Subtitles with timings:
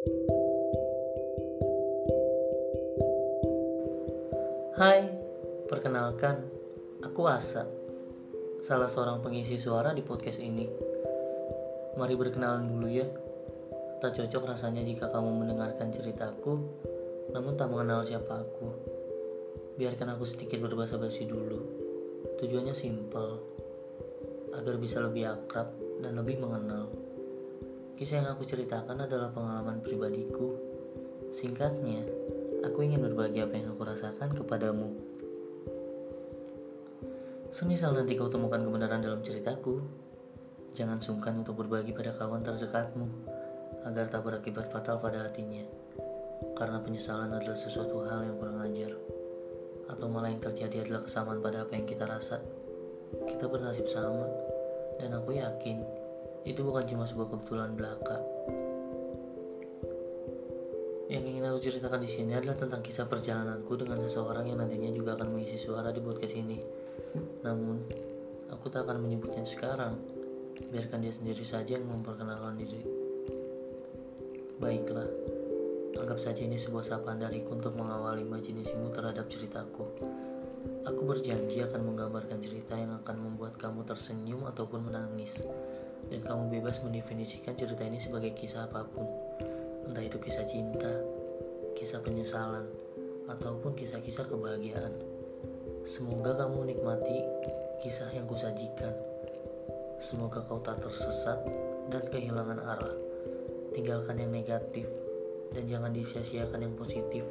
[0.00, 0.08] Hai,
[5.68, 6.40] perkenalkan,
[7.04, 7.68] aku Asa,
[8.64, 10.64] salah seorang pengisi suara di podcast ini.
[12.00, 13.04] Mari berkenalan dulu ya.
[14.00, 16.56] Tak cocok rasanya jika kamu mendengarkan ceritaku,
[17.36, 18.72] namun tak mengenal siapa aku.
[19.76, 21.60] Biarkan aku sedikit berbahasa basi dulu.
[22.40, 23.36] Tujuannya simpel,
[24.56, 27.09] agar bisa lebih akrab dan lebih mengenal.
[28.00, 30.56] Kisah yang aku ceritakan adalah pengalaman pribadiku.
[31.36, 32.00] Singkatnya,
[32.64, 34.88] aku ingin berbagi apa yang aku rasakan kepadamu.
[37.52, 39.84] Semisal nanti kau temukan kebenaran dalam ceritaku,
[40.72, 43.04] jangan sungkan untuk berbagi pada kawan terdekatmu
[43.84, 45.68] agar tak berakibat fatal pada hatinya.
[46.56, 48.96] Karena penyesalan adalah sesuatu hal yang kurang ajar,
[49.92, 52.40] atau malah yang terjadi adalah kesamaan pada apa yang kita rasa.
[53.28, 54.24] Kita bernasib sama,
[54.96, 55.99] dan aku yakin
[56.44, 58.18] itu bukan cuma sebuah kebetulan belaka.
[61.10, 65.18] Yang ingin aku ceritakan di sini adalah tentang kisah perjalananku dengan seseorang yang nantinya juga
[65.18, 66.62] akan mengisi suara di podcast ini.
[67.42, 67.82] Namun,
[68.54, 69.98] aku tak akan menyebutnya sekarang.
[70.70, 72.86] Biarkan dia sendiri saja yang memperkenalkan diri.
[74.62, 75.08] Baiklah,
[75.98, 79.90] anggap saja ini sebuah sapaan dariku untuk mengawali imajinasimu terhadap ceritaku.
[80.86, 85.42] Aku berjanji akan menggambarkan cerita yang akan membuat kamu tersenyum ataupun menangis.
[86.08, 89.04] Dan kamu bebas mendefinisikan cerita ini sebagai kisah apa pun
[89.84, 91.02] entah itu kisah cinta,
[91.76, 92.64] kisah penyesalan,
[93.30, 94.94] ataupun kisah-kisah kebahagiaan.
[95.86, 97.18] Semoga kamu menikmati
[97.82, 98.92] kisah yang kusajikan.
[100.00, 101.38] Semoga kau tak tersesat
[101.92, 102.96] dan kehilangan arah.
[103.76, 104.88] Tinggalkan yang negatif
[105.54, 107.24] dan jangan disia-siakan yang positif.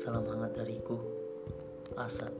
[0.00, 0.98] Salam hangat dariku,
[1.94, 2.32] Asad.